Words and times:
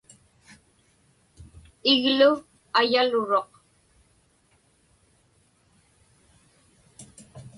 Iglu 1.93 2.31
ayaluruq. 2.79 3.51